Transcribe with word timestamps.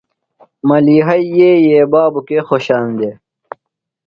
ملِیحئی 0.67 1.25
یئیے 1.37 1.79
بابوۡ 1.91 2.25
کے 2.27 2.37
خوۡشان 2.47 2.87
دےۡ؟ 2.97 3.15